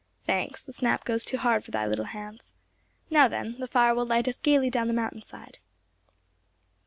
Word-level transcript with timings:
Thanks; 0.25 0.63
the 0.63 0.73
snap 0.73 1.03
goes 1.05 1.23
too 1.23 1.37
hard 1.37 1.63
for 1.63 1.69
thy 1.69 1.85
little 1.85 2.05
hands. 2.05 2.55
Now, 3.11 3.27
then, 3.27 3.57
the 3.59 3.67
fire 3.67 3.93
will 3.93 4.03
light 4.07 4.27
us 4.27 4.39
gaily 4.41 4.71
down 4.71 4.87
the 4.87 4.95
mountain 4.95 5.21
side." 5.21 5.59